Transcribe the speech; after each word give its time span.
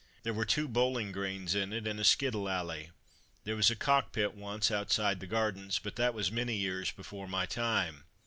There 0.23 0.33
were 0.33 0.45
two 0.45 0.67
bowling 0.67 1.11
greens 1.11 1.53
in 1.53 1.71
it, 1.71 1.85
and 1.85 1.99
a 1.99 2.03
skittle 2.03 2.49
alley. 2.49 2.89
There 3.43 3.55
was 3.55 3.69
a 3.69 3.75
cockpit 3.75 4.33
once, 4.33 4.71
outside 4.71 5.19
the 5.19 5.27
gardens; 5.27 5.77
but 5.77 5.95
that 5.97 6.15
was 6.15 6.31
many 6.31 6.55
years 6.55 6.89
before 6.89 7.27
my 7.27 7.45
time. 7.45 8.05